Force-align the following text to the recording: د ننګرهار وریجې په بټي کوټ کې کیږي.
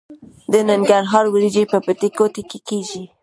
د 0.51 0.53
ننګرهار 0.69 1.25
وریجې 1.29 1.63
په 1.71 1.77
بټي 1.85 2.09
کوټ 2.17 2.33
کې 2.49 2.59
کیږي. 2.67 3.03